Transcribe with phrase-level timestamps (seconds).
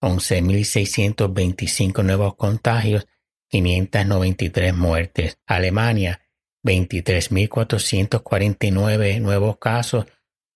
[0.00, 3.08] 11.625 nuevos contagios,
[3.48, 5.38] 593 muertes.
[5.46, 6.20] Alemania,
[6.64, 10.06] 23.449 nuevos casos,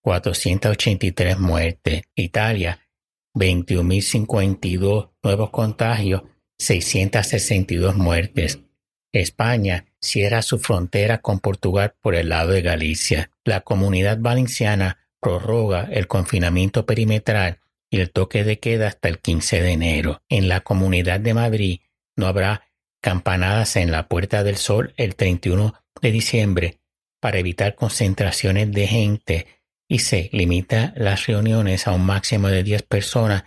[0.00, 2.02] 483 muertes.
[2.14, 2.78] Italia,
[3.34, 6.22] 21.052 nuevos contagios,
[6.58, 8.60] 662 muertes.
[9.12, 13.30] España cierra su frontera con Portugal por el lado de Galicia.
[13.44, 19.60] La comunidad valenciana prorroga el confinamiento perimetral y el toque de queda hasta el 15
[19.62, 20.22] de enero.
[20.28, 21.80] En la comunidad de Madrid
[22.16, 22.62] no habrá
[23.02, 26.78] campanadas en la Puerta del Sol el 31 de diciembre
[27.20, 29.46] para evitar concentraciones de gente
[29.88, 33.44] y se limita las reuniones a un máximo de 10 personas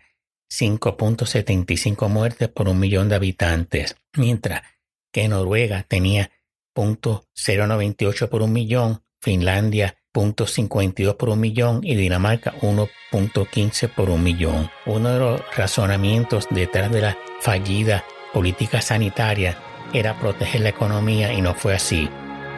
[0.51, 4.63] 5.75 muertes por un millón de habitantes, mientras
[5.11, 6.29] que Noruega tenía
[6.75, 14.69] 0.098 por un millón, Finlandia 0.52 por un millón y Dinamarca 1.15 por un millón.
[14.85, 19.57] Uno de los razonamientos detrás de la fallida política sanitaria
[19.93, 22.09] era proteger la economía y no fue así.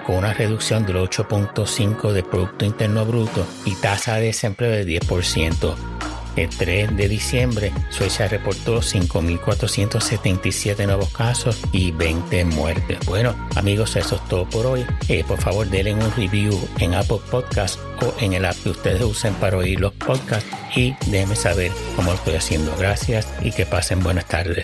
[0.06, 5.93] Con una reducción del 8.5 de Producto Interno Bruto y tasa de desempleo de 10%.
[6.36, 13.00] El 3 de diciembre, Suecia reportó 5.477 nuevos casos y 20 muertes.
[13.06, 14.86] Bueno, amigos, eso es todo por hoy.
[15.08, 19.02] Eh, por favor, denle un review en Apple Podcast o en el app que ustedes
[19.02, 22.76] usen para oír los podcasts y déjenme saber cómo lo estoy haciendo.
[22.78, 24.64] Gracias y que pasen buenas tardes.